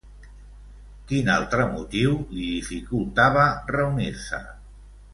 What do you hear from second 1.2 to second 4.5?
altre motiu li dificultava reunir-se?